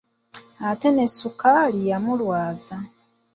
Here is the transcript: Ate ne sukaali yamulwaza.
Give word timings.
Ate 0.69 0.89
ne 0.95 1.05
sukaali 1.17 1.79
yamulwaza. 1.89 2.77